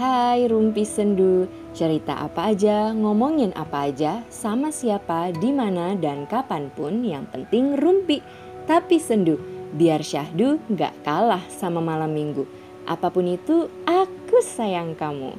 [0.00, 1.44] Hai Rumpi Sendu,
[1.76, 7.76] cerita apa aja, ngomongin apa aja, sama siapa, di mana dan kapan pun yang penting
[7.76, 8.24] rumpi.
[8.64, 9.36] Tapi sendu,
[9.76, 12.48] biar syahdu gak kalah sama malam minggu.
[12.88, 15.36] Apa pun itu, aku sayang kamu.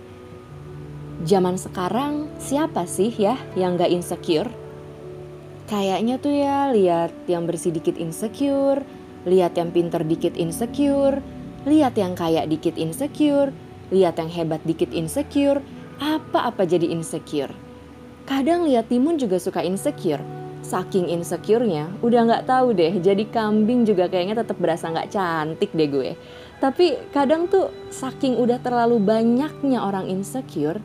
[1.25, 4.53] Zaman sekarang siapa sih ya yang gak insecure?
[5.73, 8.85] Kayaknya tuh ya lihat yang bersih dikit insecure,
[9.25, 11.17] lihat yang pinter dikit insecure,
[11.65, 13.49] lihat yang kaya dikit insecure,
[13.91, 15.61] lihat yang hebat dikit insecure,
[16.01, 17.53] apa-apa jadi insecure.
[18.25, 20.23] Kadang lihat timun juga suka insecure.
[20.61, 23.01] Saking insecure-nya, udah nggak tahu deh.
[23.01, 26.09] Jadi kambing juga kayaknya tetap berasa nggak cantik deh gue.
[26.61, 30.77] Tapi kadang tuh saking udah terlalu banyaknya orang insecure,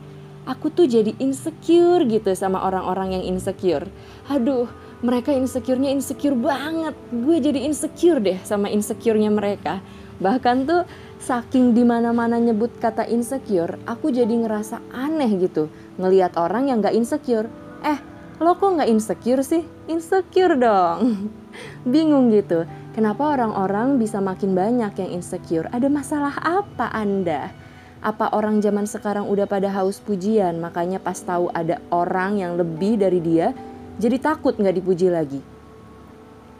[0.49, 3.85] aku tuh jadi insecure gitu sama orang-orang yang insecure.
[4.33, 4.65] Aduh,
[5.05, 6.97] mereka insecure-nya insecure banget.
[7.13, 9.77] Gue jadi insecure deh sama insecure-nya mereka.
[10.17, 10.81] Bahkan tuh
[11.21, 16.93] saking di mana-mana nyebut kata insecure, aku jadi ngerasa aneh gitu ngelihat orang yang gak
[16.93, 17.49] insecure.
[17.81, 17.99] Eh,
[18.37, 19.65] lo kok gak insecure sih?
[19.89, 21.29] Insecure dong.
[21.91, 22.65] Bingung gitu.
[22.97, 25.69] Kenapa orang-orang bisa makin banyak yang insecure?
[25.69, 27.53] Ada masalah apa Anda?
[28.01, 32.97] Apa orang zaman sekarang udah pada haus pujian, makanya pas tahu ada orang yang lebih
[32.97, 33.57] dari dia,
[33.97, 35.41] jadi takut nggak dipuji lagi?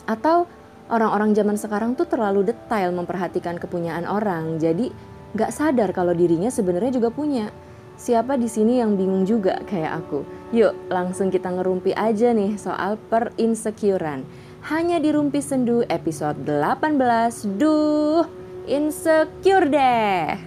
[0.09, 0.49] Atau
[0.87, 4.91] orang-orang zaman sekarang tuh terlalu detail memperhatikan kepunyaan orang, jadi
[5.35, 7.51] nggak sadar kalau dirinya sebenarnya juga punya.
[7.97, 10.21] Siapa di sini yang bingung juga kayak aku?
[10.53, 14.21] Yuk, langsung kita ngerumpi aja nih soal perinsecurean.
[14.69, 17.57] Hanya di Rumpi Sendu episode 18.
[17.57, 18.23] Duh,
[18.69, 20.37] insecure deh.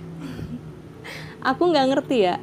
[1.51, 2.37] aku nggak ngerti ya,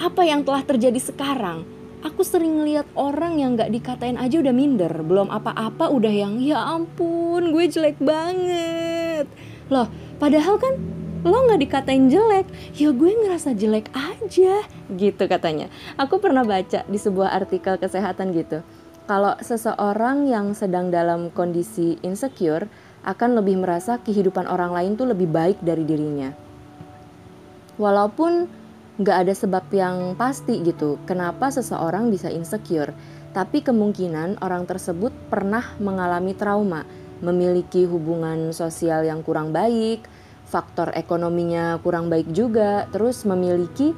[0.00, 1.75] apa yang telah terjadi sekarang
[2.06, 4.94] aku sering ngeliat orang yang gak dikatain aja udah minder.
[5.02, 9.26] Belum apa-apa udah yang ya ampun gue jelek banget.
[9.66, 9.90] Loh
[10.22, 10.78] padahal kan
[11.26, 12.46] lo gak dikatain jelek.
[12.78, 14.62] Ya gue ngerasa jelek aja
[14.94, 15.66] gitu katanya.
[15.98, 18.62] Aku pernah baca di sebuah artikel kesehatan gitu.
[19.10, 22.70] Kalau seseorang yang sedang dalam kondisi insecure
[23.06, 26.34] akan lebih merasa kehidupan orang lain tuh lebih baik dari dirinya.
[27.78, 28.65] Walaupun
[28.96, 30.96] nggak ada sebab yang pasti gitu.
[31.04, 32.96] Kenapa seseorang bisa insecure?
[33.36, 36.88] Tapi kemungkinan orang tersebut pernah mengalami trauma
[37.20, 40.04] memiliki hubungan sosial yang kurang baik
[40.46, 43.92] faktor ekonominya kurang baik juga terus memiliki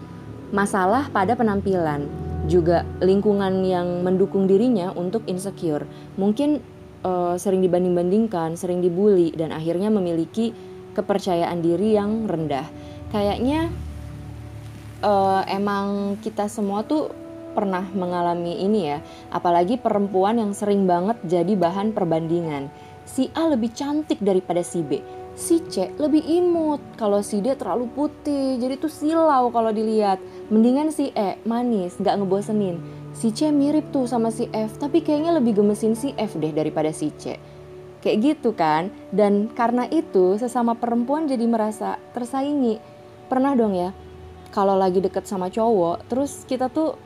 [0.49, 2.09] masalah pada penampilan
[2.49, 5.85] juga lingkungan yang mendukung dirinya untuk insecure.
[6.17, 6.65] Mungkin
[7.05, 10.57] uh, sering dibanding-bandingkan sering dibully dan akhirnya memiliki
[10.97, 12.65] kepercayaan diri yang rendah.
[13.13, 13.69] Kayaknya
[15.03, 17.11] uh, emang kita semua tuh
[17.57, 18.99] pernah mengalami ini ya,
[19.35, 22.71] apalagi perempuan yang sering banget jadi bahan perbandingan.
[23.09, 25.01] Si A lebih cantik daripada si B,
[25.35, 30.21] si C lebih imut, kalau si D terlalu putih, jadi tuh silau kalau dilihat.
[30.53, 32.79] Mendingan si E manis, gak ngebosenin.
[33.17, 36.93] Si C mirip tuh sama si F, tapi kayaknya lebih gemesin si F deh daripada
[36.95, 37.41] si C.
[37.99, 42.79] Kayak gitu kan, dan karena itu sesama perempuan jadi merasa tersaingi.
[43.27, 43.91] Pernah dong ya,
[44.53, 46.97] kalau lagi deket sama cowok terus kita tuh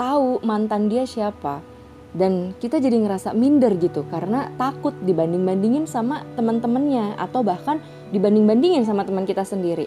[0.00, 1.60] tahu mantan dia siapa
[2.10, 7.78] dan kita jadi ngerasa minder gitu karena takut dibanding-bandingin sama teman-temannya atau bahkan
[8.10, 9.86] dibanding-bandingin sama teman kita sendiri.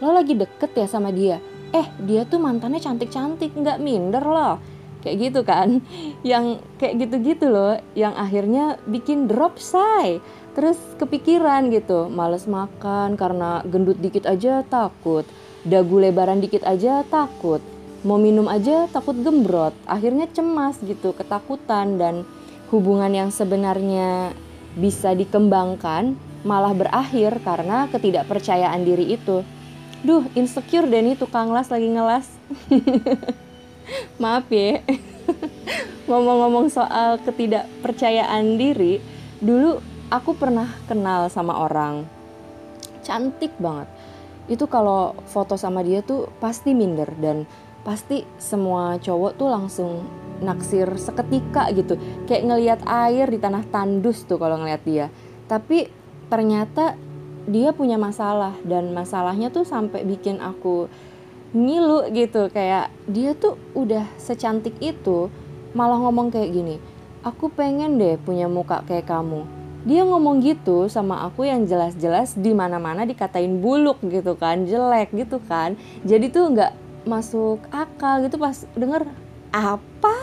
[0.00, 1.42] Lo lagi deket ya sama dia,
[1.74, 4.56] eh dia tuh mantannya cantik-cantik nggak minder loh.
[5.04, 5.84] Kayak gitu kan,
[6.30, 10.22] yang kayak gitu-gitu loh, yang akhirnya bikin drop say.
[10.56, 15.22] Terus kepikiran gitu, males makan karena gendut dikit aja takut
[15.66, 17.62] dagu lebaran dikit aja takut.
[18.06, 19.74] Mau minum aja takut gembrot.
[19.88, 21.98] Akhirnya cemas gitu ketakutan.
[21.98, 22.22] Dan
[22.70, 24.30] hubungan yang sebenarnya
[24.78, 26.14] bisa dikembangkan
[26.46, 29.42] malah berakhir karena ketidakpercayaan diri itu.
[30.06, 32.30] Duh insecure deh nih tukang las lagi ngelas.
[34.22, 34.78] Maaf ya.
[36.08, 39.02] Ngomong-ngomong soal ketidakpercayaan diri
[39.42, 42.06] dulu aku pernah kenal sama orang.
[43.02, 43.97] Cantik banget
[44.48, 47.44] itu kalau foto sama dia tuh pasti minder dan
[47.84, 49.90] pasti semua cowok tuh langsung
[50.40, 52.00] naksir seketika gitu.
[52.24, 55.06] Kayak ngelihat air di tanah tandus tuh kalau ngelihat dia.
[55.46, 55.88] Tapi
[56.32, 56.96] ternyata
[57.48, 60.88] dia punya masalah dan masalahnya tuh sampai bikin aku
[61.52, 62.48] ngilu gitu.
[62.48, 65.32] Kayak dia tuh udah secantik itu
[65.76, 66.76] malah ngomong kayak gini
[67.26, 69.44] aku pengen deh punya muka kayak kamu
[69.86, 75.38] dia ngomong gitu sama aku yang jelas-jelas di mana-mana dikatain buluk gitu kan jelek gitu
[75.46, 75.78] kan.
[76.02, 76.72] Jadi tuh nggak
[77.06, 79.06] masuk akal gitu pas denger
[79.54, 80.16] apa?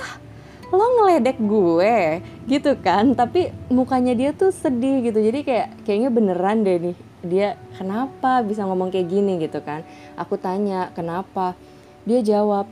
[0.73, 2.19] Lo ngeledek gue?
[2.45, 3.17] gitu kan.
[3.17, 5.17] Tapi mukanya dia tuh sedih gitu.
[5.17, 9.41] Jadi kayak kayaknya beneran deh nih dia kenapa bisa ngomong kayak gini?
[9.41, 9.81] gitu kan.
[10.13, 11.57] Aku tanya kenapa?
[12.05, 12.69] Dia jawab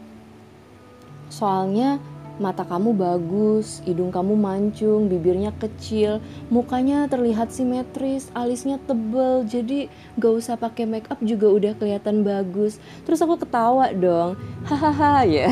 [1.33, 1.97] soalnya
[2.43, 6.19] mata kamu bagus, hidung kamu mancung, bibirnya kecil,
[6.51, 9.87] mukanya terlihat simetris, alisnya tebel, jadi
[10.19, 12.83] gak usah pakai make up juga udah kelihatan bagus.
[13.07, 14.35] Terus aku ketawa dong,
[14.67, 15.47] hahaha ya.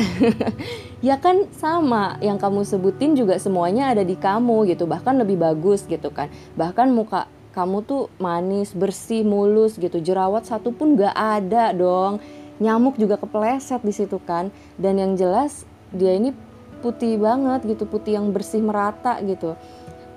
[1.08, 5.88] ya kan sama yang kamu sebutin juga semuanya ada di kamu gitu, bahkan lebih bagus
[5.88, 6.28] gitu kan.
[6.60, 7.24] Bahkan muka
[7.56, 12.20] kamu tuh manis, bersih, mulus gitu, jerawat satu pun gak ada dong.
[12.60, 14.52] Nyamuk juga kepleset di situ kan.
[14.76, 16.32] Dan yang jelas dia ini
[16.82, 19.54] putih banget gitu putih yang bersih merata gitu.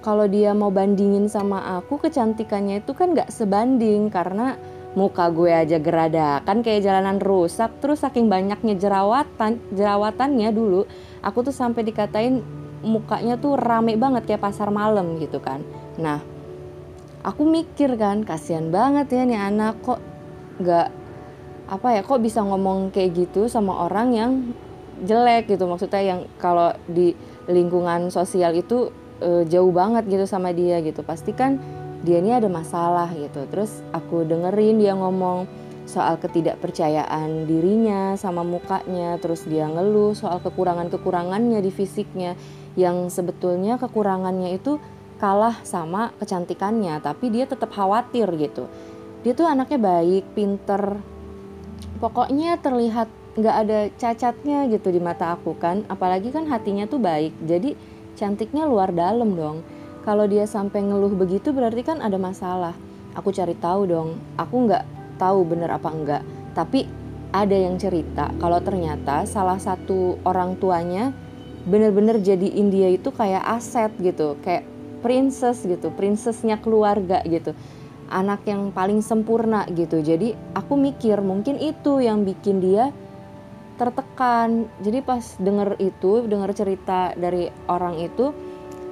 [0.01, 4.57] Kalau dia mau bandingin sama aku kecantikannya itu kan gak sebanding karena
[4.97, 7.69] muka gue aja geradakan kayak jalanan rusak.
[7.77, 10.89] Terus saking banyaknya jerawatan jerawatannya dulu
[11.21, 12.41] aku tuh sampai dikatain
[12.85, 15.61] mukanya tuh rame banget kayak pasar malam gitu kan.
[16.01, 16.21] Nah
[17.25, 20.01] aku mikir kan kasihan banget ya nih anak kok
[20.61, 20.93] gak
[21.65, 24.31] apa ya kok bisa ngomong kayak gitu sama orang yang
[25.03, 25.67] jelek gitu.
[25.67, 27.11] Maksudnya yang kalau di
[27.51, 28.89] lingkungan sosial itu
[29.19, 31.03] e, jauh banget gitu sama dia gitu.
[31.03, 31.59] Pasti kan
[32.05, 33.43] dia ini ada masalah gitu.
[33.51, 35.49] Terus aku dengerin dia ngomong
[35.85, 39.19] soal ketidakpercayaan dirinya sama mukanya.
[39.19, 42.37] Terus dia ngeluh soal kekurangan-kekurangannya di fisiknya.
[42.75, 44.79] Yang sebetulnya kekurangannya itu
[45.19, 46.99] kalah sama kecantikannya.
[47.03, 48.67] Tapi dia tetap khawatir gitu.
[49.25, 51.01] Dia tuh anaknya baik pinter.
[51.97, 55.83] Pokoknya terlihat nggak ada cacatnya gitu di mata aku kan.
[55.91, 57.75] Apalagi kan hatinya tuh baik jadi
[58.15, 59.63] cantiknya luar dalam dong.
[60.07, 62.73] Kalau dia sampai ngeluh begitu berarti kan ada masalah.
[63.15, 64.83] Aku cari tahu dong aku nggak
[65.15, 66.23] tahu bener apa enggak
[66.55, 66.87] tapi
[67.35, 71.11] ada yang cerita kalau ternyata salah satu orang tuanya
[71.67, 74.63] bener-bener jadi India itu kayak aset gitu kayak
[75.03, 77.53] princess gitu princessnya keluarga gitu.
[78.05, 79.97] Anak yang paling sempurna gitu.
[79.97, 82.93] Jadi aku mikir mungkin itu yang bikin dia
[83.75, 84.67] tertekan.
[84.81, 88.31] Jadi pas denger itu denger cerita dari orang itu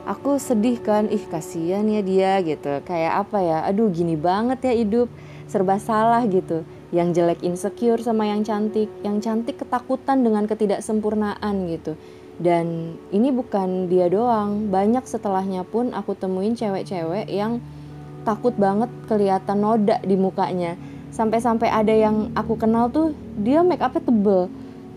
[0.03, 2.83] aku sedih kan ih kasihan ya dia gitu.
[2.83, 5.07] Kayak apa ya aduh gini banget ya hidup
[5.47, 6.67] serba salah gitu.
[6.93, 11.97] Yang jelek insecure sama yang cantik yang cantik ketakutan dengan ketidaksempurnaan gitu.
[12.37, 17.61] Dan ini bukan dia doang banyak setelahnya pun aku temuin cewek-cewek yang
[18.25, 20.73] takut banget kelihatan noda di mukanya.
[21.13, 24.49] Sampai-sampai ada yang aku kenal tuh dia make upnya tebel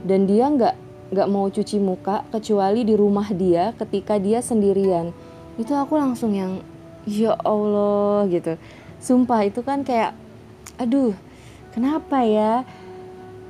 [0.04, 0.74] dan dia nggak
[1.06, 5.14] nggak mau cuci muka kecuali di rumah dia ketika dia sendirian.
[5.54, 6.60] Itu aku langsung yang
[7.06, 8.58] ya Allah gitu.
[8.98, 10.12] Sumpah itu kan kayak
[10.76, 11.14] aduh
[11.70, 12.66] kenapa ya?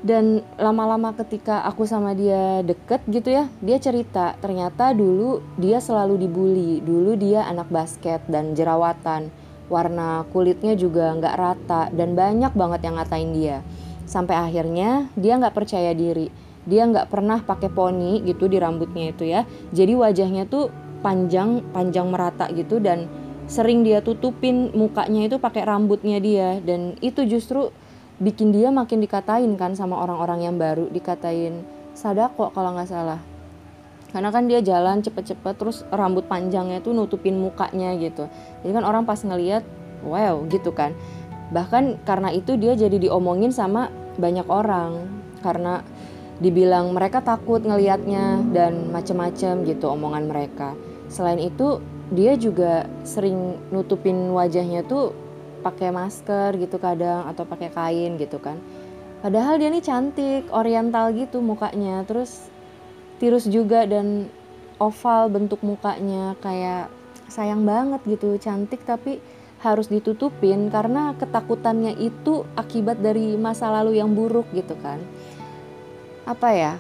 [0.07, 6.29] Dan lama-lama ketika aku sama dia deket gitu ya dia cerita ternyata dulu dia selalu
[6.29, 6.85] dibully.
[6.85, 9.33] Dulu dia anak basket dan jerawatan.
[9.67, 13.59] Warna kulitnya juga nggak rata dan banyak banget yang ngatain dia
[14.07, 16.31] sampai akhirnya dia nggak percaya diri.
[16.67, 19.47] Dia nggak pernah pakai poni gitu di rambutnya itu ya.
[19.75, 20.71] Jadi wajahnya tuh
[21.03, 23.07] panjang panjang merata gitu dan
[23.47, 26.59] sering dia tutupin mukanya itu pakai rambutnya dia.
[26.63, 27.71] Dan itu justru
[28.19, 30.91] bikin dia makin dikatain kan sama orang-orang yang baru.
[30.91, 31.63] Dikatain
[31.95, 33.21] sadako kalau nggak salah.
[34.11, 38.31] Karena kan dia jalan cepet-cepet terus rambut panjangnya tuh nutupin mukanya gitu.
[38.63, 39.63] Jadi kan orang pas ngeliat
[40.07, 40.95] wow gitu kan.
[41.53, 45.09] Bahkan karena itu dia jadi diomongin sama banyak orang
[45.41, 45.85] karena
[46.37, 50.77] dibilang mereka takut ngelihatnya dan macem-macem gitu omongan mereka.
[51.09, 51.81] Selain itu
[52.13, 55.17] dia juga sering nutupin wajahnya tuh
[55.65, 58.61] pakai masker gitu kadang atau pakai kain gitu kan.
[59.25, 62.05] Padahal dia nih cantik, oriental gitu mukanya.
[62.05, 62.47] Terus
[63.17, 64.29] tirus juga dan
[64.77, 66.93] oval bentuk mukanya kayak
[67.33, 69.19] sayang banget gitu, cantik tapi
[69.73, 75.03] harus ditutupin karena ketakutannya itu akibat dari masa lalu yang buruk gitu kan.
[76.27, 76.75] Apa ya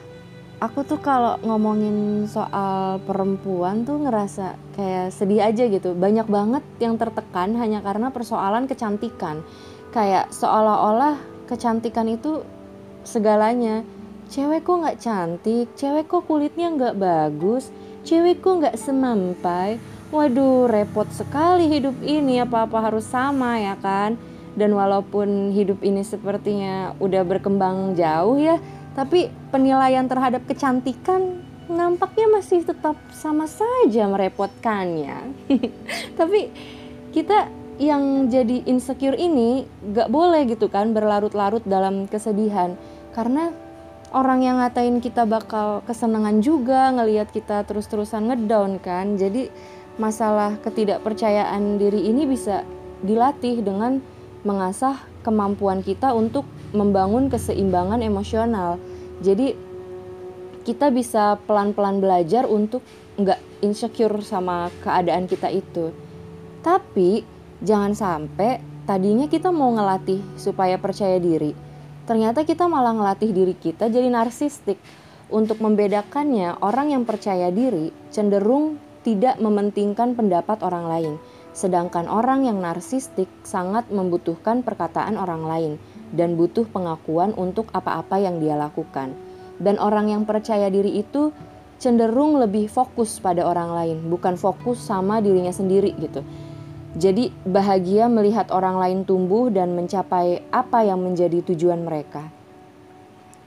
[0.57, 5.93] aku tuh kalau ngomongin soal perempuan tuh ngerasa kayak sedih aja gitu.
[5.93, 9.45] Banyak banget yang tertekan hanya karena persoalan kecantikan.
[9.93, 12.45] Kayak seolah-olah kecantikan itu
[13.05, 13.85] segalanya.
[14.27, 15.67] Cewek kok nggak cantik?
[15.79, 17.71] Cewek kok kulitnya nggak bagus?
[18.03, 19.79] Cewek kok nggak semampai
[20.15, 24.19] waduh repot sekali hidup ini apa-apa harus sama ya kan?
[24.57, 28.57] Dan walaupun hidup ini sepertinya udah berkembang jauh ya
[28.97, 35.37] tapi penilaian terhadap kecantikan nampaknya masih tetap sama saja merepotkannya.
[36.19, 36.49] tapi
[37.13, 42.73] kita yang jadi insecure ini gak boleh gitu kan berlarut-larut dalam kesedihan.
[43.13, 43.53] Karena
[44.17, 49.21] orang yang ngatain kita bakal kesenangan juga ngelihat kita terus-terusan ngedown kan.
[49.21, 49.53] Jadi
[49.97, 52.65] masalah ketidakpercayaan diri ini bisa
[53.01, 54.01] dilatih dengan
[54.45, 58.79] mengasah kemampuan kita untuk membangun keseimbangan emosional.
[59.25, 59.57] Jadi
[60.63, 62.85] kita bisa pelan-pelan belajar untuk
[63.17, 65.91] nggak insecure sama keadaan kita itu.
[66.61, 67.25] Tapi
[67.63, 71.55] jangan sampai tadinya kita mau ngelatih supaya percaya diri.
[72.07, 74.79] Ternyata kita malah ngelatih diri kita jadi narsistik.
[75.27, 81.15] Untuk membedakannya, orang yang percaya diri cenderung tidak mementingkan pendapat orang lain,
[81.55, 85.73] sedangkan orang yang narsistik sangat membutuhkan perkataan orang lain
[86.11, 89.15] dan butuh pengakuan untuk apa-apa yang dia lakukan.
[89.63, 91.31] Dan orang yang percaya diri itu
[91.79, 96.27] cenderung lebih fokus pada orang lain, bukan fokus sama dirinya sendiri gitu.
[96.99, 102.27] Jadi bahagia melihat orang lain tumbuh dan mencapai apa yang menjadi tujuan mereka.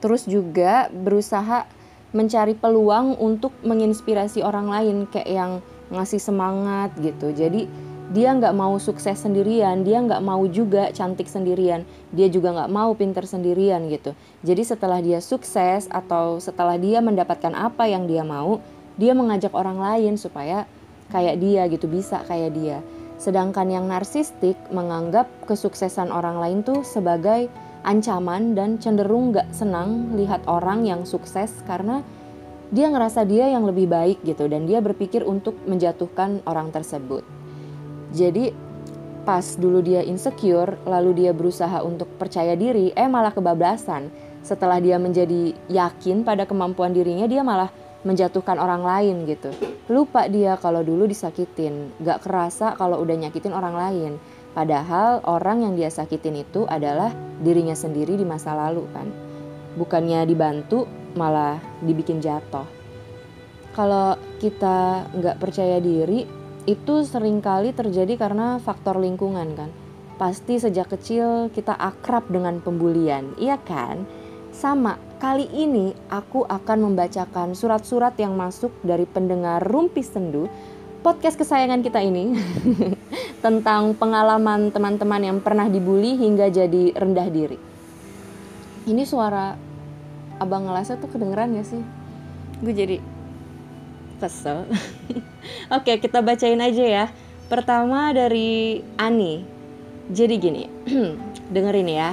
[0.00, 1.68] Terus juga berusaha
[2.10, 5.52] mencari peluang untuk menginspirasi orang lain kayak yang
[5.90, 7.30] ngasih semangat gitu.
[7.34, 7.66] Jadi
[8.10, 12.90] dia nggak mau sukses sendirian, dia nggak mau juga cantik sendirian, dia juga nggak mau
[12.98, 14.18] pinter sendirian gitu.
[14.42, 18.58] Jadi setelah dia sukses atau setelah dia mendapatkan apa yang dia mau,
[18.98, 20.66] dia mengajak orang lain supaya
[21.14, 22.78] kayak dia gitu bisa kayak dia.
[23.20, 27.46] Sedangkan yang narsistik menganggap kesuksesan orang lain tuh sebagai
[27.82, 32.04] ancaman dan cenderung gak senang lihat orang yang sukses karena
[32.70, 37.26] dia ngerasa dia yang lebih baik gitu dan dia berpikir untuk menjatuhkan orang tersebut.
[38.14, 38.54] Jadi
[39.26, 44.10] pas dulu dia insecure lalu dia berusaha untuk percaya diri eh malah kebablasan.
[44.40, 47.68] Setelah dia menjadi yakin pada kemampuan dirinya dia malah
[48.00, 49.52] menjatuhkan orang lain gitu.
[49.92, 54.12] Lupa dia kalau dulu disakitin, gak kerasa kalau udah nyakitin orang lain.
[54.50, 59.06] Padahal orang yang dia sakitin itu adalah dirinya sendiri di masa lalu kan.
[59.78, 62.66] Bukannya dibantu, malah dibikin jatuh.
[63.70, 66.26] Kalau kita nggak percaya diri,
[66.66, 69.70] itu sering kali terjadi karena faktor lingkungan kan.
[70.18, 74.04] Pasti sejak kecil kita akrab dengan pembulian, iya kan?
[74.50, 80.50] Sama, kali ini aku akan membacakan surat-surat yang masuk dari pendengar Rumpi Sendu,
[81.00, 82.36] podcast kesayangan kita ini,
[83.44, 87.58] tentang pengalaman teman-teman yang pernah dibully hingga jadi rendah diri.
[88.84, 89.56] Ini suara
[90.36, 91.82] abang ngelasa tuh kedengeran gak sih?
[92.60, 92.96] Gue jadi
[94.20, 94.68] kesel.
[95.76, 97.04] Oke, kita bacain aja ya.
[97.48, 99.44] Pertama dari Ani.
[100.12, 100.64] Jadi gini,
[101.54, 102.12] dengerin ya.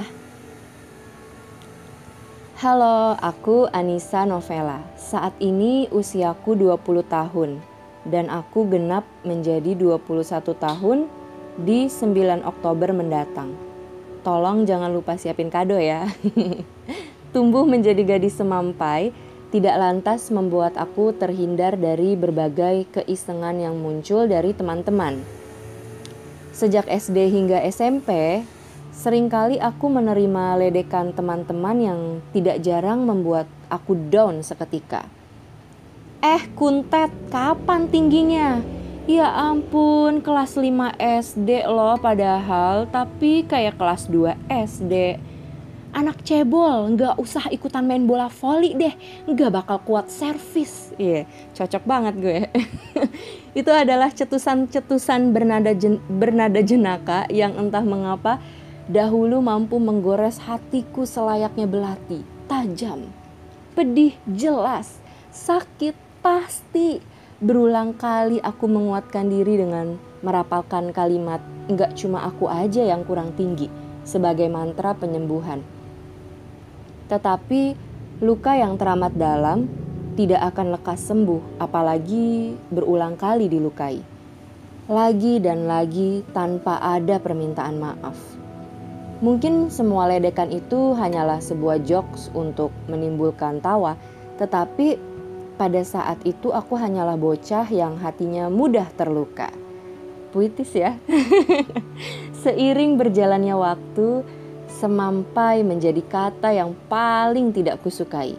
[2.58, 4.80] Halo, aku Anissa Novela.
[4.96, 7.67] Saat ini usiaku 20 tahun
[8.08, 10.98] dan aku genap menjadi 21 tahun
[11.60, 13.54] di 9 Oktober mendatang.
[14.24, 16.08] Tolong jangan lupa siapin kado ya.
[17.36, 19.12] Tumbuh menjadi gadis semampai
[19.48, 25.20] tidak lantas membuat aku terhindar dari berbagai keisengan yang muncul dari teman-teman.
[26.52, 28.42] Sejak SD hingga SMP,
[28.98, 32.00] Seringkali aku menerima ledekan teman-teman yang
[32.34, 35.06] tidak jarang membuat aku down seketika.
[36.18, 38.58] Eh, kuntet, kapan tingginya?
[39.06, 45.14] Ya ampun, kelas 5 SD loh padahal, tapi kayak kelas 2 SD.
[45.94, 48.90] Anak cebol, nggak usah ikutan main bola voli deh,
[49.30, 50.90] nggak bakal kuat servis.
[50.98, 52.38] Iya, yeah, cocok banget gue.
[53.62, 58.42] Itu adalah cetusan-cetusan bernada, jen, bernada jenaka yang entah mengapa
[58.90, 63.06] dahulu mampu menggores hatiku selayaknya belati, tajam,
[63.78, 64.98] pedih jelas,
[65.30, 67.00] sakit pasti.
[67.40, 73.72] Berulang kali aku menguatkan diri dengan merapalkan kalimat, enggak cuma aku aja yang kurang tinggi,
[74.04, 75.64] sebagai mantra penyembuhan.
[77.08, 77.78] Tetapi
[78.20, 79.70] luka yang teramat dalam
[80.18, 84.02] tidak akan lekas sembuh, apalagi berulang kali dilukai.
[84.90, 88.18] Lagi dan lagi tanpa ada permintaan maaf.
[89.22, 93.94] Mungkin semua ledekan itu hanyalah sebuah jokes untuk menimbulkan tawa,
[94.42, 94.98] tetapi
[95.58, 99.50] pada saat itu aku hanyalah bocah yang hatinya mudah terluka.
[100.30, 100.94] Puitis ya.
[102.46, 104.22] Seiring berjalannya waktu,
[104.70, 108.38] semampai menjadi kata yang paling tidak kusukai.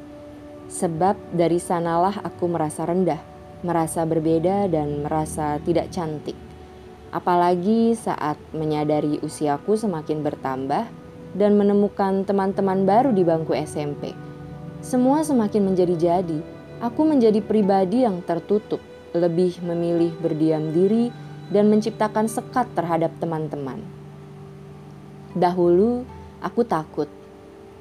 [0.71, 3.19] Sebab dari sanalah aku merasa rendah,
[3.67, 6.37] merasa berbeda dan merasa tidak cantik.
[7.09, 10.85] Apalagi saat menyadari usiaku semakin bertambah
[11.33, 14.13] dan menemukan teman-teman baru di bangku SMP.
[14.79, 16.58] Semua semakin menjadi-jadi.
[16.79, 18.79] Aku menjadi pribadi yang tertutup,
[19.11, 21.11] lebih memilih berdiam diri
[21.51, 23.83] dan menciptakan sekat terhadap teman-teman.
[25.35, 26.07] Dahulu
[26.39, 27.11] aku takut.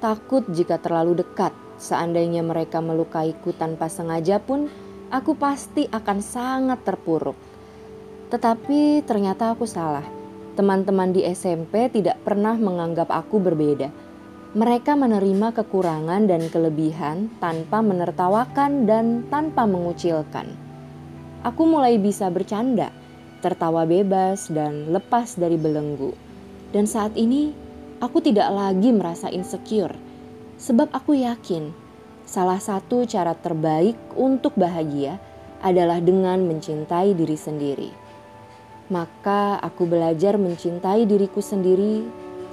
[0.03, 1.55] Takut jika terlalu dekat.
[1.79, 4.67] Seandainya mereka melukaiku tanpa sengaja pun,
[5.07, 7.39] aku pasti akan sangat terpuruk.
[8.35, 10.03] Tetapi ternyata aku salah.
[10.59, 14.08] Teman-teman di SMP tidak pernah menganggap aku berbeda.
[14.49, 20.49] Mereka menerima kekurangan dan kelebihan tanpa menertawakan dan tanpa mengucilkan.
[21.45, 22.89] Aku mulai bisa bercanda,
[23.45, 26.17] tertawa bebas, dan lepas dari belenggu.
[26.73, 27.53] Dan saat ini,
[28.01, 29.93] aku tidak lagi merasa insecure,
[30.57, 31.69] sebab aku yakin
[32.25, 35.21] salah satu cara terbaik untuk bahagia
[35.61, 38.09] adalah dengan mencintai diri sendiri
[38.89, 42.03] maka aku belajar mencintai diriku sendiri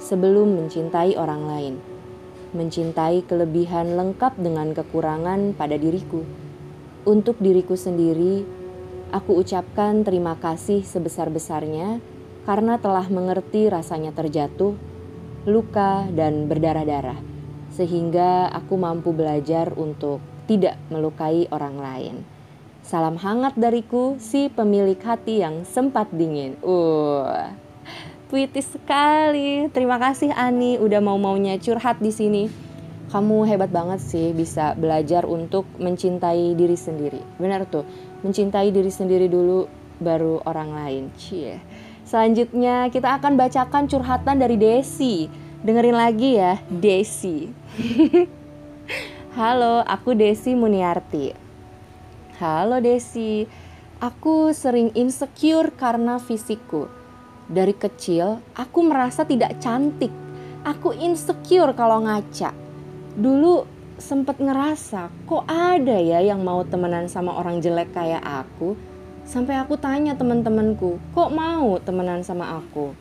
[0.01, 1.75] sebelum mencintai orang lain.
[2.55, 6.23] Mencintai kelebihan lengkap dengan kekurangan pada diriku.
[7.03, 8.43] Untuk diriku sendiri,
[9.11, 11.99] aku ucapkan terima kasih sebesar-besarnya
[12.47, 14.75] karena telah mengerti rasanya terjatuh,
[15.43, 17.19] luka, dan berdarah-darah,
[17.75, 22.15] sehingga aku mampu belajar untuk tidak melukai orang lain.
[22.87, 26.55] Salam hangat dariku, si pemilik hati yang sempat dingin.
[26.63, 27.51] Uh,
[28.27, 29.71] puitis sekali.
[29.71, 32.43] Terima kasih Ani udah mau-maunya curhat di sini.
[33.07, 37.23] Kamu hebat banget sih bisa belajar untuk mencintai diri sendiri.
[37.39, 37.87] Benar tuh,
[38.27, 39.71] mencintai diri sendiri dulu
[40.03, 41.03] baru orang lain.
[41.15, 41.63] Cie.
[42.03, 45.31] Selanjutnya kita akan bacakan curhatan dari Desi.
[45.63, 47.47] Dengerin lagi ya, Desi.
[49.39, 51.31] Halo, aku Desi Muniarti.
[52.43, 53.47] Halo Desi,
[54.03, 56.96] aku sering insecure karena fisikku.
[57.47, 60.11] Dari kecil, aku merasa tidak cantik.
[60.67, 62.51] Aku insecure kalau ngaca.
[63.15, 63.63] Dulu
[63.95, 68.75] sempet ngerasa, kok ada ya yang mau temenan sama orang jelek kayak aku?
[69.23, 72.91] Sampai aku tanya teman-temanku, kok mau temenan sama aku?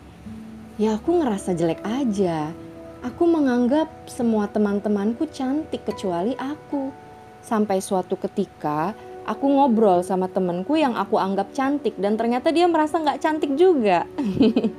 [0.79, 2.55] Ya aku ngerasa jelek aja.
[3.03, 6.95] Aku menganggap semua teman-temanku cantik kecuali aku.
[7.43, 8.95] Sampai suatu ketika
[9.27, 14.07] aku ngobrol sama temenku yang aku anggap cantik dan ternyata dia merasa nggak cantik juga.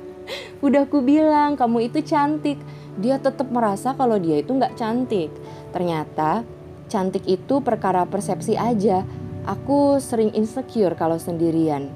[0.64, 2.58] Udah aku bilang kamu itu cantik,
[2.96, 5.30] dia tetap merasa kalau dia itu nggak cantik.
[5.70, 6.42] Ternyata
[6.88, 9.04] cantik itu perkara persepsi aja.
[9.48, 11.88] Aku sering insecure kalau sendirian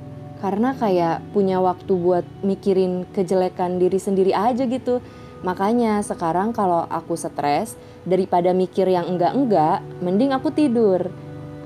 [0.42, 4.98] karena kayak punya waktu buat mikirin kejelekan diri sendiri aja gitu.
[5.46, 11.10] Makanya sekarang kalau aku stres daripada mikir yang enggak-enggak, mending aku tidur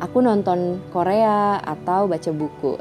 [0.01, 2.77] aku nonton Korea atau baca buku.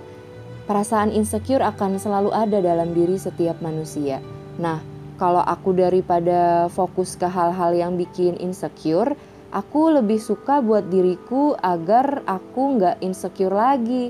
[0.66, 4.18] Perasaan insecure akan selalu ada dalam diri setiap manusia.
[4.58, 4.82] Nah,
[5.16, 9.14] kalau aku daripada fokus ke hal-hal yang bikin insecure,
[9.54, 14.10] aku lebih suka buat diriku agar aku nggak insecure lagi.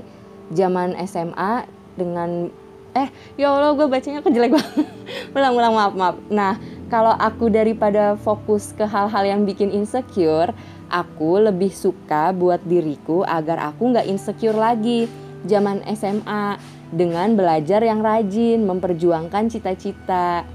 [0.50, 1.66] Zaman SMA
[1.98, 2.48] dengan
[2.96, 4.88] eh ya Allah gue bacanya kejelek banget.
[5.36, 6.16] ulang-ulang maaf maaf.
[6.32, 6.56] Nah,
[6.88, 10.54] kalau aku daripada fokus ke hal-hal yang bikin insecure,
[10.86, 15.10] Aku lebih suka buat diriku agar aku nggak insecure lagi
[15.42, 16.58] zaman SMA
[16.94, 20.46] dengan belajar yang rajin, memperjuangkan cita-cita.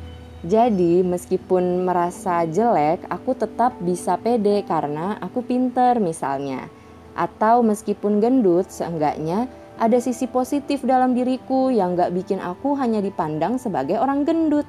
[0.41, 6.71] Jadi meskipun merasa jelek, aku tetap bisa pede karena aku pinter misalnya.
[7.13, 13.59] Atau meskipun gendut, seenggaknya ada sisi positif dalam diriku yang gak bikin aku hanya dipandang
[13.59, 14.65] sebagai orang gendut.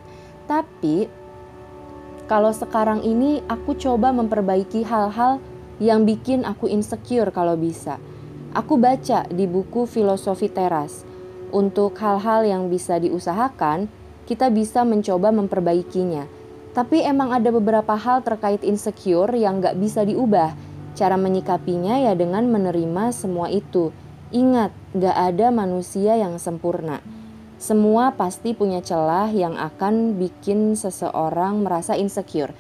[0.51, 1.07] Tapi
[2.27, 5.37] kalau sekarang ini aku coba memperbaiki hal-hal
[5.83, 7.99] yang bikin aku insecure kalau bisa.
[8.55, 11.03] Aku baca di buku Filosofi Teras.
[11.51, 13.91] Untuk hal-hal yang bisa diusahakan,
[14.31, 16.31] kita bisa mencoba memperbaikinya.
[16.73, 20.55] Tapi emang ada beberapa hal terkait insecure yang gak bisa diubah.
[20.95, 23.91] Cara menyikapinya ya dengan menerima semua itu.
[24.33, 27.03] Ingat, gak ada manusia yang sempurna.
[27.61, 32.55] Semua pasti punya celah yang akan bikin seseorang merasa insecure.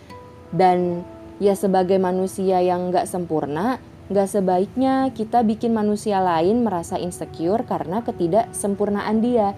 [0.52, 1.06] Dan
[1.38, 3.80] ya sebagai manusia yang gak sempurna,
[4.12, 9.56] gak sebaiknya kita bikin manusia lain merasa insecure karena ketidaksempurnaan dia.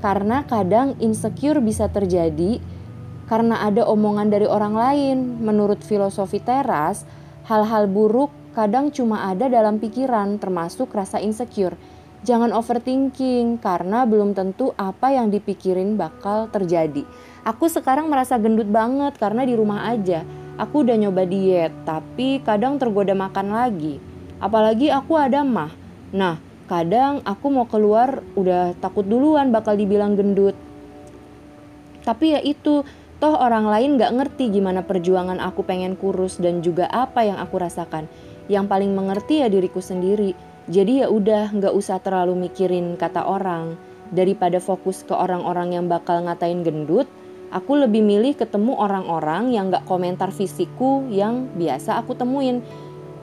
[0.00, 2.56] Karena kadang insecure bisa terjadi
[3.28, 5.18] karena ada omongan dari orang lain.
[5.44, 7.04] Menurut filosofi teras,
[7.44, 11.76] hal-hal buruk kadang cuma ada dalam pikiran termasuk rasa insecure.
[12.24, 17.04] Jangan overthinking karena belum tentu apa yang dipikirin bakal terjadi.
[17.44, 20.24] Aku sekarang merasa gendut banget karena di rumah aja
[20.60, 23.96] Aku udah nyoba diet, tapi kadang tergoda makan lagi.
[24.44, 25.72] Apalagi aku ada mah.
[26.12, 26.36] Nah,
[26.68, 30.52] kadang aku mau keluar udah takut duluan bakal dibilang gendut.
[32.04, 32.84] Tapi ya itu,
[33.24, 37.56] toh orang lain gak ngerti gimana perjuangan aku pengen kurus dan juga apa yang aku
[37.56, 38.04] rasakan.
[38.52, 40.36] Yang paling mengerti ya diriku sendiri.
[40.68, 43.80] Jadi ya udah gak usah terlalu mikirin kata orang.
[44.12, 47.08] Daripada fokus ke orang-orang yang bakal ngatain gendut,
[47.50, 52.62] Aku lebih milih ketemu orang-orang yang gak komentar fisikku yang biasa aku temuin.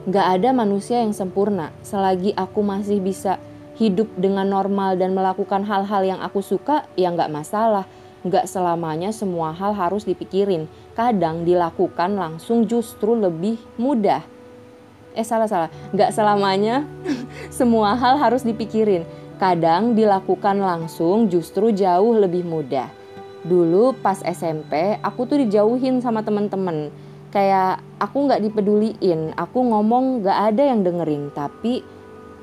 [0.04, 1.72] Gak ada manusia yang sempurna.
[1.80, 3.40] Selagi aku masih bisa
[3.80, 7.88] hidup dengan normal dan melakukan hal-hal yang aku suka, ya gak masalah.
[8.18, 10.66] nggak selamanya semua hal harus dipikirin.
[10.98, 14.26] Kadang dilakukan langsung justru lebih mudah.
[15.14, 16.82] Eh salah salah, nggak selamanya
[17.54, 19.06] semua hal harus dipikirin.
[19.38, 22.97] Kadang dilakukan langsung justru jauh lebih mudah.
[23.48, 26.92] Dulu pas SMP aku tuh dijauhin sama temen-temen.
[27.32, 31.32] Kayak aku nggak dipeduliin, aku ngomong nggak ada yang dengerin.
[31.32, 31.80] Tapi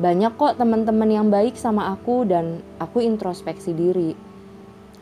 [0.01, 4.17] banyak kok teman-teman yang baik sama aku dan aku introspeksi diri.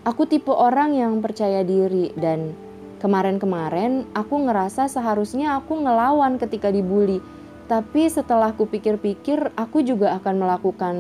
[0.04, 2.52] Aku tipe orang yang percaya diri dan
[3.00, 7.24] kemarin-kemarin aku ngerasa seharusnya aku ngelawan ketika dibully.
[7.72, 10.96] Tapi setelah aku pikir-pikir, aku juga akan melakukan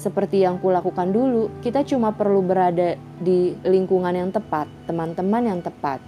[0.00, 1.52] seperti yang kulakukan dulu.
[1.60, 6.00] Kita cuma perlu berada di lingkungan yang tepat, teman-teman yang tepat.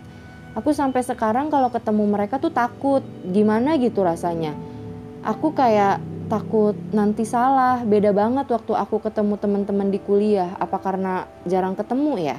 [0.56, 4.56] Aku sampai sekarang kalau ketemu mereka tuh takut, gimana gitu rasanya.
[5.20, 6.00] Aku kayak
[6.32, 7.84] takut nanti salah.
[7.84, 10.56] Beda banget waktu aku ketemu teman-teman di kuliah.
[10.56, 12.38] Apa karena jarang ketemu ya?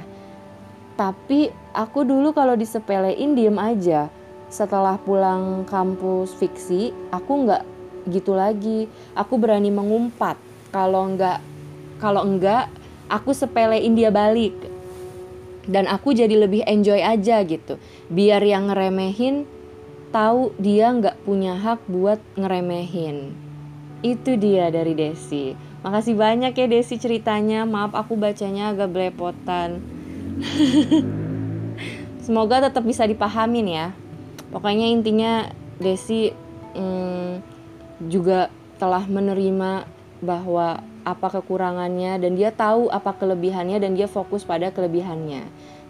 [0.94, 4.10] Tapi aku dulu kalau disepelein diem aja.
[4.46, 7.62] Setelah pulang kampus fiksi, aku nggak
[8.14, 8.86] gitu lagi.
[9.18, 10.38] Aku berani mengumpat.
[10.74, 11.38] Kalau nggak,
[12.02, 12.66] kalau enggak,
[13.06, 14.58] aku sepelein dia balik.
[15.70, 17.78] Dan aku jadi lebih enjoy aja gitu.
[18.10, 19.46] Biar yang ngeremehin
[20.10, 23.38] tahu dia nggak punya hak buat ngeremehin.
[24.02, 25.54] Itu dia dari Desi.
[25.86, 27.62] Makasih banyak ya Desi ceritanya.
[27.62, 29.78] Maaf aku bacanya agak belepotan.
[32.26, 33.86] Semoga tetap bisa dipahamin ya.
[34.50, 36.34] Pokoknya intinya Desi
[36.74, 37.40] hmm,
[38.10, 44.72] juga telah menerima bahwa apa kekurangannya dan dia tahu apa kelebihannya dan dia fokus pada
[44.72, 45.44] kelebihannya.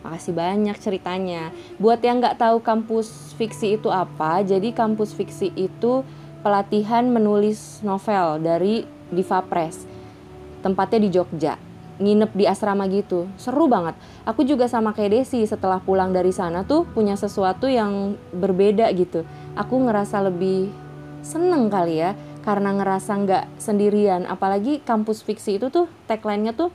[0.04, 1.54] Makasih banyak ceritanya.
[1.80, 6.04] Buat yang nggak tahu kampus fiksi itu apa, jadi kampus fiksi itu
[6.44, 9.88] pelatihan menulis novel dari Diva Press.
[10.60, 11.56] Tempatnya di Jogja.
[11.94, 13.30] Nginep di asrama gitu.
[13.40, 13.94] Seru banget.
[14.28, 19.22] Aku juga sama kayak Desi setelah pulang dari sana tuh punya sesuatu yang berbeda gitu.
[19.56, 20.68] Aku ngerasa lebih
[21.24, 22.12] seneng kali ya
[22.44, 24.28] karena ngerasa nggak sendirian.
[24.28, 26.68] Apalagi kampus fiksi itu tuh tagline-nya tuh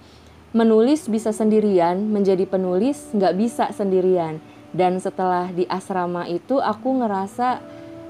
[0.52, 4.42] menulis bisa sendirian, menjadi penulis nggak bisa sendirian.
[4.74, 7.62] Dan setelah di asrama itu aku ngerasa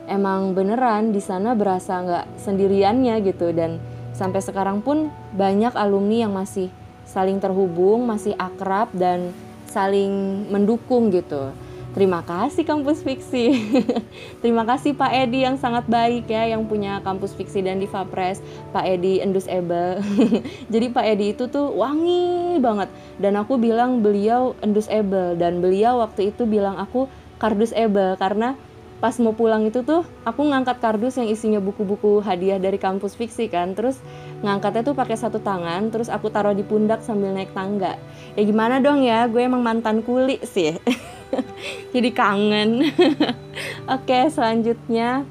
[0.08, 3.78] emang beneran di sana berasa nggak sendiriannya gitu dan
[4.18, 6.74] sampai sekarang pun banyak alumni yang masih
[7.06, 9.32] saling terhubung, masih akrab dan
[9.70, 11.54] saling mendukung gitu.
[12.00, 13.76] Terima kasih kampus fiksi.
[14.42, 18.40] Terima kasih Pak Edi yang sangat baik ya yang punya kampus fiksi dan di Fapres,
[18.72, 20.00] Pak Edi Endus Ebe.
[20.72, 22.88] Jadi Pak Edi itu tuh wangi banget.
[23.20, 25.36] Dan aku bilang beliau Endus Ebe.
[25.36, 28.16] Dan beliau waktu itu bilang aku Kardus Ebe.
[28.16, 28.56] Karena
[29.04, 33.52] pas mau pulang itu tuh aku ngangkat kardus yang isinya buku-buku hadiah dari kampus fiksi
[33.52, 33.76] kan.
[33.76, 34.00] Terus
[34.40, 38.00] ngangkatnya tuh pakai satu tangan terus aku taruh di pundak sambil naik tangga.
[38.40, 40.80] Ya gimana dong ya gue emang mantan kuli sih
[41.94, 42.92] jadi kangen
[43.96, 45.26] oke selanjutnya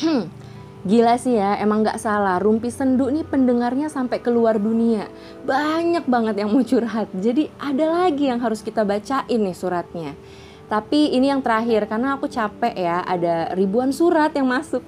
[0.84, 2.36] Gila sih ya, emang gak salah.
[2.36, 5.08] Rumpi Sendu nih pendengarnya sampai keluar dunia.
[5.48, 7.08] Banyak banget yang mau curhat.
[7.16, 10.12] Jadi ada lagi yang harus kita bacain nih suratnya.
[10.68, 14.84] Tapi ini yang terakhir karena aku capek ya, ada ribuan surat yang masuk.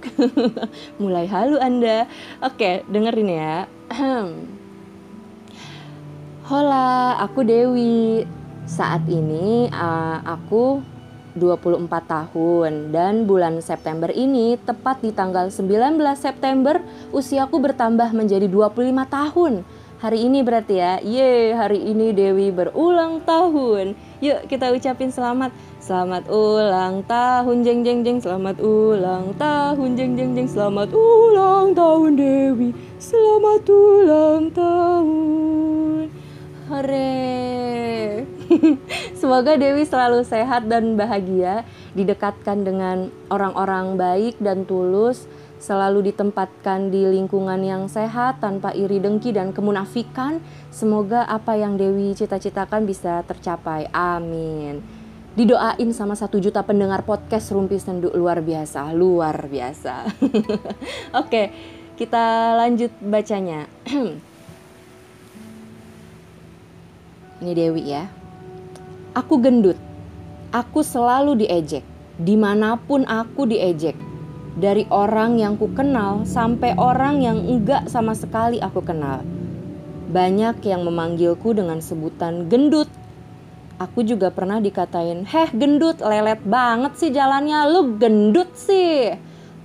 [1.01, 2.05] Mulai halu Anda.
[2.45, 3.65] Oke, dengerin ya.
[6.53, 8.29] Hola, aku Dewi.
[8.67, 10.83] Saat ini uh, aku
[11.39, 16.83] 24 tahun dan bulan September ini tepat di tanggal 19 September
[17.15, 19.63] usiaku bertambah menjadi 25 tahun.
[19.97, 23.97] Hari ini berarti ya, ye hari ini Dewi berulang tahun.
[24.21, 25.55] Yuk kita ucapin selamat.
[25.81, 28.19] Selamat ulang tahun jeng jeng jeng.
[28.21, 30.49] Selamat ulang tahun jeng jeng jeng.
[30.51, 32.75] Selamat ulang tahun Dewi.
[32.99, 36.13] Selamat ulang tahun.
[36.67, 38.36] Hore
[39.21, 41.67] Semoga Dewi selalu sehat dan bahagia
[41.99, 49.33] Didekatkan dengan orang-orang baik dan tulus Selalu ditempatkan di lingkungan yang sehat Tanpa iri dengki
[49.33, 50.39] dan kemunafikan
[50.71, 55.07] Semoga apa yang Dewi cita-citakan bisa tercapai Amin
[55.37, 60.09] didoain sama satu juta pendengar podcast Rumpi Sendu luar biasa, luar biasa.
[61.21, 61.53] Oke,
[62.01, 63.69] kita lanjut bacanya.
[67.45, 68.09] Ini Dewi ya.
[69.17, 69.81] Aku gendut.
[70.53, 71.81] Aku selalu diejek.
[72.21, 73.97] Di mana pun aku diejek.
[74.61, 79.25] Dari orang yang ku kenal sampai orang yang enggak sama sekali aku kenal.
[80.13, 82.93] Banyak yang memanggilku dengan sebutan gendut
[83.77, 87.69] aku juga pernah dikatain, "Heh, gendut, lelet banget sih jalannya.
[87.73, 89.13] Lu gendut sih.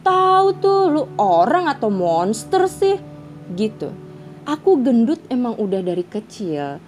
[0.04, 3.00] Tahu tuh lu orang atau monster sih."
[3.56, 3.92] Gitu.
[4.48, 6.82] Aku gendut emang udah dari kecil.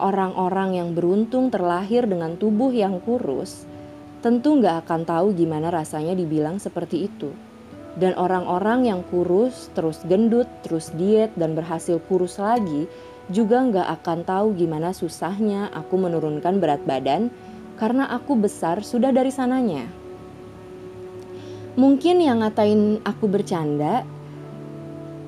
[0.00, 3.68] Orang-orang yang beruntung terlahir dengan tubuh yang kurus
[4.22, 7.34] tentu nggak akan tahu gimana rasanya dibilang seperti itu.
[7.92, 12.88] Dan orang-orang yang kurus, terus gendut, terus diet, dan berhasil kurus lagi
[13.28, 17.28] juga nggak akan tahu gimana susahnya aku menurunkan berat badan
[17.76, 19.84] karena aku besar sudah dari sananya.
[21.76, 24.04] Mungkin yang ngatain aku bercanda,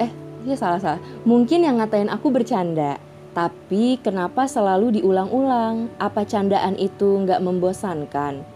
[0.00, 0.12] eh
[0.48, 1.02] ya salah salah.
[1.24, 2.96] Mungkin yang ngatain aku bercanda,
[3.34, 5.90] tapi kenapa selalu diulang-ulang?
[5.98, 8.46] Apa candaan itu nggak membosankan?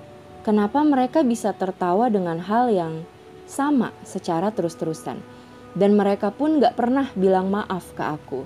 [0.47, 3.03] Kenapa mereka bisa tertawa dengan hal yang
[3.49, 5.19] sama secara terus-terusan.
[5.75, 8.45] Dan mereka pun gak pernah bilang maaf ke aku.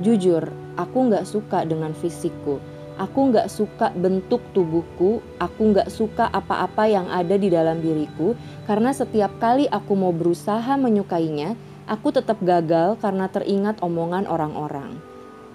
[0.00, 2.62] Jujur, aku gak suka dengan fisikku.
[2.96, 8.32] Aku gak suka bentuk tubuhku, aku gak suka apa-apa yang ada di dalam diriku,
[8.64, 11.52] karena setiap kali aku mau berusaha menyukainya,
[11.84, 14.96] aku tetap gagal karena teringat omongan orang-orang.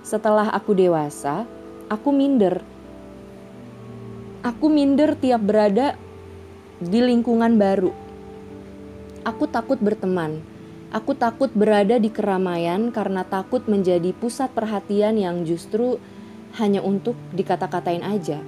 [0.02, 1.46] Setelah aku dewasa,
[1.88, 2.62] aku minder.
[4.42, 5.94] Aku minder tiap berada
[6.82, 7.94] di lingkungan baru,
[9.22, 10.42] Aku takut berteman.
[10.90, 16.02] Aku takut berada di keramaian karena takut menjadi pusat perhatian yang justru
[16.58, 18.42] hanya untuk dikata-katain aja.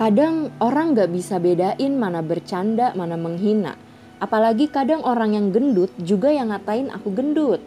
[0.00, 3.76] Kadang orang gak bisa bedain mana bercanda, mana menghina.
[4.16, 7.60] Apalagi kadang orang yang gendut juga yang ngatain aku gendut.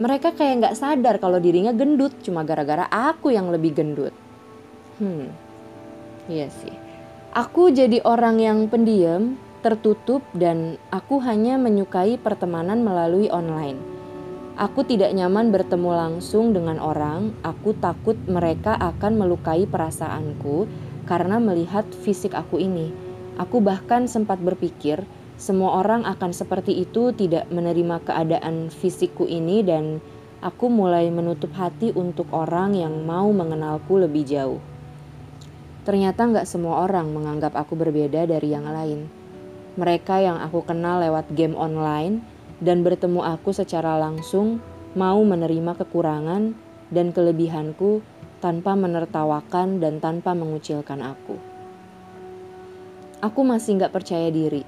[0.00, 4.16] Mereka kayak gak sadar kalau dirinya gendut cuma gara-gara aku yang lebih gendut.
[4.96, 5.28] Hmm,
[6.24, 6.72] iya sih.
[7.36, 13.76] Aku jadi orang yang pendiam, tertutup dan aku hanya menyukai pertemanan melalui online.
[14.56, 20.68] Aku tidak nyaman bertemu langsung dengan orang, aku takut mereka akan melukai perasaanku
[21.04, 22.92] karena melihat fisik aku ini.
[23.40, 25.04] Aku bahkan sempat berpikir
[25.40, 30.04] semua orang akan seperti itu tidak menerima keadaan fisikku ini dan
[30.44, 34.60] aku mulai menutup hati untuk orang yang mau mengenalku lebih jauh.
[35.88, 39.20] Ternyata nggak semua orang menganggap aku berbeda dari yang lain
[39.78, 42.20] mereka yang aku kenal lewat game online
[42.58, 44.58] dan bertemu aku secara langsung
[44.98, 46.52] mau menerima kekurangan
[46.90, 48.02] dan kelebihanku
[48.42, 51.38] tanpa menertawakan dan tanpa mengucilkan aku.
[53.20, 54.64] Aku masih gak percaya diri,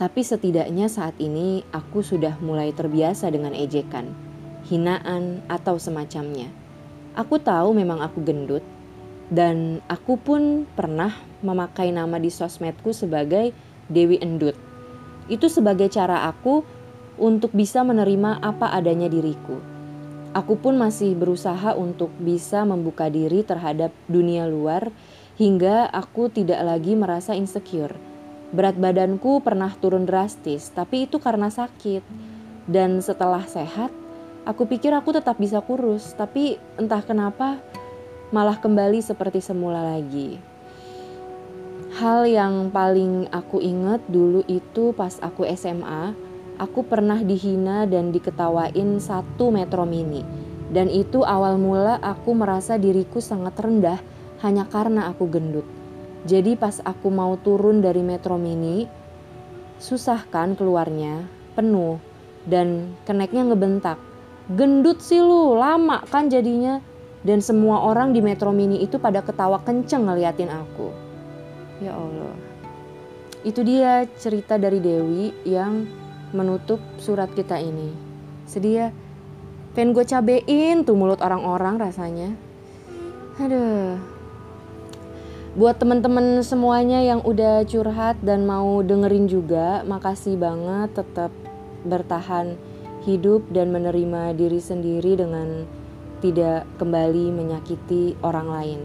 [0.00, 4.08] tapi setidaknya saat ini aku sudah mulai terbiasa dengan ejekan,
[4.64, 6.48] hinaan, atau semacamnya.
[7.12, 8.64] Aku tahu memang aku gendut,
[9.28, 11.12] dan aku pun pernah
[11.44, 13.52] memakai nama di sosmedku sebagai
[13.92, 14.56] Dewi Endut.
[15.28, 16.64] Itu sebagai cara aku
[17.20, 19.60] untuk bisa menerima apa adanya diriku.
[20.32, 24.88] Aku pun masih berusaha untuk bisa membuka diri terhadap dunia luar
[25.36, 28.09] hingga aku tidak lagi merasa insecure.
[28.50, 32.02] Berat badanku pernah turun drastis, tapi itu karena sakit.
[32.66, 33.94] Dan setelah sehat,
[34.42, 37.62] aku pikir aku tetap bisa kurus, tapi entah kenapa
[38.34, 40.42] malah kembali seperti semula lagi.
[41.98, 46.14] Hal yang paling aku ingat dulu itu pas aku SMA,
[46.58, 50.22] aku pernah dihina dan diketawain satu metro mini.
[50.70, 53.98] Dan itu awal mula aku merasa diriku sangat rendah
[54.42, 55.79] hanya karena aku gendut.
[56.28, 58.84] Jadi pas aku mau turun dari metro mini,
[59.80, 61.24] susah kan keluarnya,
[61.56, 61.96] penuh,
[62.44, 63.96] dan keneknya ngebentak.
[64.52, 66.82] Gendut sih lu, lama kan jadinya.
[67.20, 70.88] Dan semua orang di metro mini itu pada ketawa kenceng ngeliatin aku.
[71.84, 72.32] Ya Allah.
[73.44, 75.84] Itu dia cerita dari Dewi yang
[76.32, 77.92] menutup surat kita ini.
[78.48, 78.88] Sedih ya.
[79.76, 82.32] Pengen gue cabein tuh mulut orang-orang rasanya.
[83.36, 84.09] Aduh.
[85.58, 91.34] Buat temen-temen semuanya yang udah curhat dan mau dengerin juga, makasih banget tetap
[91.82, 92.54] bertahan
[93.02, 95.66] hidup dan menerima diri sendiri dengan
[96.20, 98.80] tidak kembali menyakiti orang lain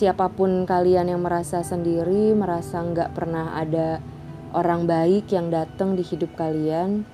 [0.00, 4.00] siapa pun kalian yang merasa sendiri, merasa nggak pernah ada
[4.56, 7.04] orang baik yang datang di hidup kalian,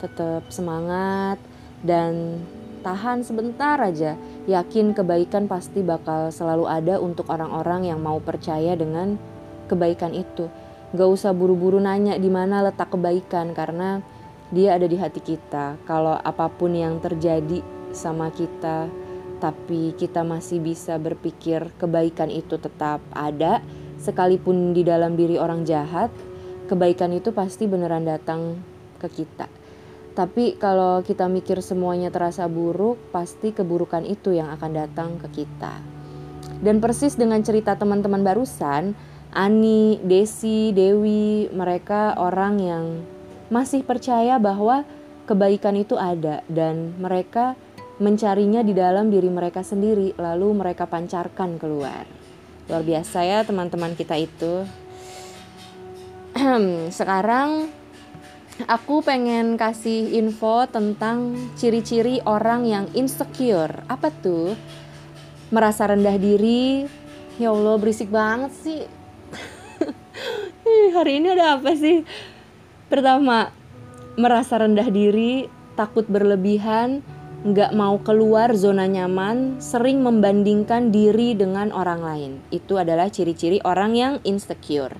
[0.00, 1.36] tetap semangat
[1.84, 2.40] dan
[2.80, 4.16] tahan sebentar aja.
[4.50, 9.14] Yakin kebaikan pasti bakal selalu ada untuk orang-orang yang mau percaya dengan
[9.70, 10.50] kebaikan itu.
[10.90, 14.02] Gak usah buru-buru nanya di mana letak kebaikan karena
[14.50, 15.78] dia ada di hati kita.
[15.86, 17.62] Kalau apa pun yang terjadi
[17.94, 18.90] sama kita,
[19.38, 23.62] tapi kita masih bisa berpikir kebaikan itu tetap ada,
[24.02, 26.10] sekalipun di dalam diri orang jahat,
[26.66, 28.58] kebaikan itu pasti beneran datang
[28.98, 29.59] ke kita.
[30.20, 35.80] Tapi kalau kita mikir semuanya terasa buruk, pasti keburukan itu yang akan datang ke kita.
[36.60, 38.92] Dan persis dengan cerita teman-teman barusan,
[39.32, 42.84] Ani, Desi, Dewi, mereka orang yang
[43.48, 44.84] masih percaya bahwa
[45.24, 47.56] kebaikan itu ada dan mereka
[47.96, 52.04] mencarinya di dalam diri mereka sendiri, lalu mereka pancarkan keluar.
[52.68, 54.68] Luar biasa ya teman-teman kita itu.
[57.00, 57.79] Sekarang
[58.66, 63.84] aku pengen kasih info tentang ciri-ciri orang yang insecure.
[63.86, 64.58] Apa tuh?
[65.54, 66.84] Merasa rendah diri.
[67.40, 68.82] Ya Allah, berisik banget sih.
[70.96, 72.04] Hari ini ada apa sih?
[72.90, 73.48] Pertama,
[74.18, 77.00] merasa rendah diri, takut berlebihan,
[77.46, 82.32] nggak mau keluar zona nyaman, sering membandingkan diri dengan orang lain.
[82.52, 84.92] Itu adalah ciri-ciri orang yang insecure.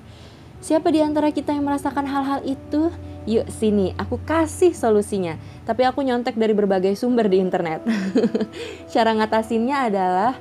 [0.60, 2.88] Siapa di antara kita yang merasakan hal-hal itu?
[3.28, 5.36] Yuk sini, aku kasih solusinya.
[5.68, 7.84] Tapi aku nyontek dari berbagai sumber di internet.
[8.92, 10.32] Cara ngatasinnya adalah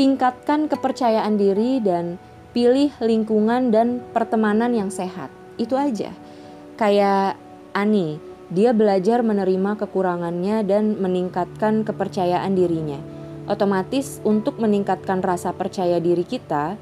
[0.00, 2.16] tingkatkan kepercayaan diri dan
[2.56, 5.28] pilih lingkungan dan pertemanan yang sehat.
[5.60, 6.08] Itu aja.
[6.80, 7.36] Kayak
[7.76, 8.16] Ani,
[8.50, 12.98] dia belajar menerima kekurangannya dan meningkatkan kepercayaan dirinya.
[13.46, 16.74] Otomatis, untuk meningkatkan rasa percaya diri kita,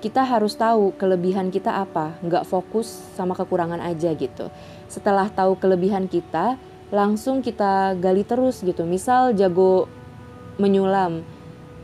[0.00, 4.52] kita harus tahu kelebihan kita apa, nggak fokus sama kekurangan aja gitu.
[4.86, 6.60] Setelah tahu kelebihan kita,
[6.92, 8.84] langsung kita gali terus gitu.
[8.84, 9.88] Misal jago
[10.60, 11.24] menyulam,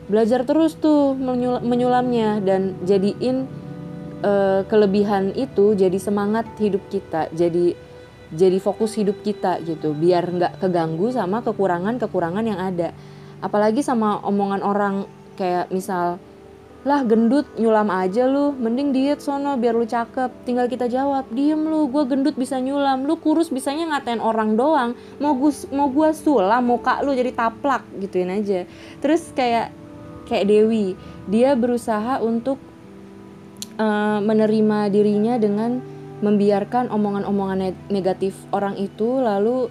[0.07, 1.17] belajar terus tuh
[1.61, 3.49] menyulamnya dan jadiin
[4.23, 7.75] uh, kelebihan itu jadi semangat hidup kita, jadi
[8.33, 12.97] jadi fokus hidup kita gitu biar nggak keganggu sama kekurangan-kekurangan yang ada
[13.45, 14.95] apalagi sama omongan orang
[15.37, 16.17] kayak misal
[16.83, 18.51] lah gendut nyulam aja lu.
[18.59, 20.31] Mending diet sono biar lu cakep.
[20.43, 23.07] Tinggal kita jawab diem lu gue gendut bisa nyulam.
[23.07, 24.99] Lu kurus bisanya ngatain orang doang.
[25.23, 28.67] Mau gue mau gue sulam muka lu jadi taplak gituin aja.
[28.99, 29.71] Terus kayak
[30.27, 30.99] kayak Dewi
[31.31, 32.59] dia berusaha untuk
[33.79, 35.79] uh, menerima dirinya dengan
[36.23, 39.23] membiarkan omongan-omongan negatif orang itu.
[39.23, 39.71] Lalu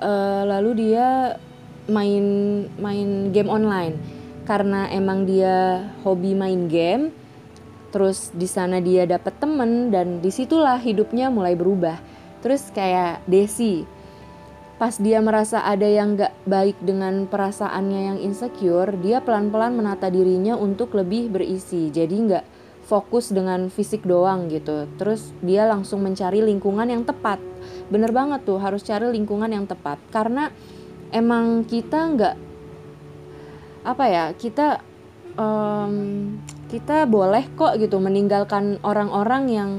[0.00, 1.36] uh, lalu dia
[1.88, 2.24] main
[2.80, 4.17] main game online
[4.48, 7.12] karena emang dia hobi main game
[7.92, 12.00] terus di sana dia dapat temen dan di situlah hidupnya mulai berubah
[12.40, 13.84] terus kayak Desi
[14.80, 20.56] pas dia merasa ada yang gak baik dengan perasaannya yang insecure dia pelan-pelan menata dirinya
[20.56, 22.44] untuk lebih berisi jadi nggak
[22.88, 24.88] fokus dengan fisik doang gitu.
[24.96, 27.36] Terus dia langsung mencari lingkungan yang tepat.
[27.92, 30.48] Bener banget tuh harus cari lingkungan yang tepat karena
[31.12, 32.47] emang kita nggak
[33.88, 34.84] apa ya kita
[35.40, 36.36] um,
[36.68, 39.70] kita boleh kok gitu meninggalkan orang-orang yang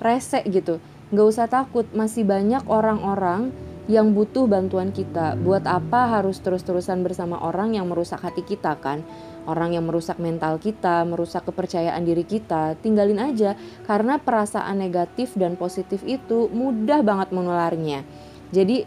[0.00, 0.80] rese gitu.
[1.12, 3.52] Nggak usah takut masih banyak orang-orang
[3.90, 5.36] yang butuh bantuan kita.
[5.36, 9.04] Buat apa harus terus-terusan bersama orang yang merusak hati kita kan?
[9.48, 13.56] orang yang merusak mental kita, merusak kepercayaan diri kita, tinggalin aja
[13.88, 18.04] karena perasaan negatif dan positif itu mudah banget menularnya.
[18.54, 18.84] Jadi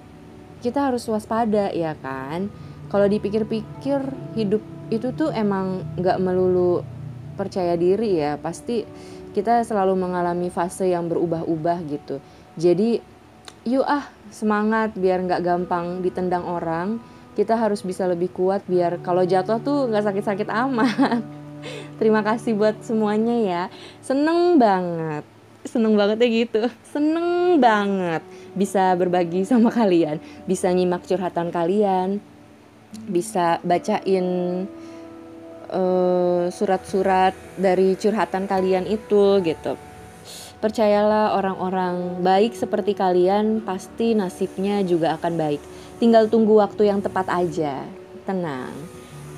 [0.61, 2.47] kita harus waspada ya kan.
[2.93, 4.01] Kalau dipikir-pikir
[4.37, 4.61] hidup
[4.93, 6.85] itu tuh emang nggak melulu
[7.33, 8.85] percaya diri ya, pasti
[9.33, 12.21] kita selalu mengalami fase yang berubah-ubah gitu.
[12.53, 13.01] Jadi
[13.65, 17.01] yuk ah semangat biar nggak gampang ditendang orang
[17.33, 21.21] kita harus bisa lebih kuat biar kalau jatuh tuh nggak sakit-sakit amat.
[21.99, 23.63] Terima kasih buat semuanya ya.
[24.05, 25.25] Seneng banget.
[25.65, 26.61] Seneng banget ya gitu.
[26.85, 28.21] Seneng banget
[28.53, 30.21] bisa berbagi sama kalian.
[30.45, 32.21] Bisa nyimak curhatan kalian.
[33.05, 34.25] Bisa bacain
[35.69, 39.75] uh, surat-surat dari curhatan kalian itu gitu.
[40.63, 45.61] Percayalah orang-orang baik seperti kalian pasti nasibnya juga akan baik
[46.03, 47.85] Tinggal tunggu waktu yang tepat aja.
[48.27, 48.75] Tenang.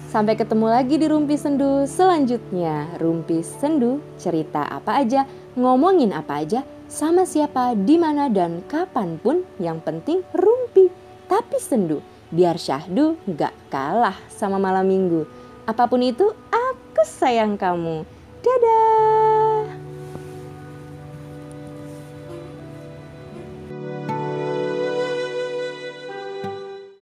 [0.09, 2.89] Sampai ketemu lagi di Rumpi Sendu selanjutnya.
[2.97, 9.45] Rumpi Sendu, cerita apa aja, ngomongin apa aja, sama siapa, di mana dan kapan pun.
[9.61, 10.89] Yang penting rumpi,
[11.29, 12.01] tapi sendu.
[12.35, 15.23] Biar syahdu gak kalah sama malam minggu.
[15.63, 18.03] Apa pun itu, aku sayang kamu.
[18.43, 19.24] Dadah!